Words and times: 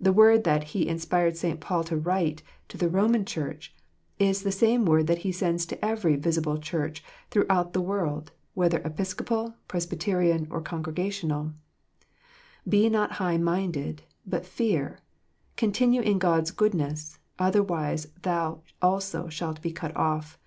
The 0.00 0.14
word 0.14 0.44
that 0.44 0.68
He 0.72 0.88
inspired 0.88 1.36
St. 1.36 1.60
Paul 1.60 1.84
to 1.84 1.96
write 1.98 2.42
to 2.68 2.78
the 2.78 2.88
Roman 2.88 3.26
Church 3.26 3.74
is 4.18 4.42
the 4.42 4.50
same 4.50 4.86
word 4.86 5.06
that 5.08 5.18
He 5.28 5.30
sends 5.30 5.66
to 5.66 5.84
every 5.84 6.16
visible 6.16 6.56
Church 6.56 7.04
through 7.30 7.44
out 7.50 7.74
the 7.74 7.82
world, 7.82 8.32
whether 8.54 8.78
Episcopal, 8.82 9.56
Presbyterian, 9.68 10.46
or 10.48 10.62
Congrega 10.62 11.08
tional:" 11.08 11.52
Be 12.66 12.88
not 12.88 13.12
high 13.20 13.36
minded, 13.36 14.04
but 14.26 14.46
fear: 14.46 15.00
continue 15.58 16.00
in 16.00 16.18
God 16.18 16.44
s 16.44 16.50
good 16.50 16.72
ness: 16.72 17.18
otherwise 17.38 18.06
thou 18.22 18.62
also 18.80 19.26
slialt 19.26 19.60
be 19.60 19.70
cut 19.70 19.94
off." 19.94 20.38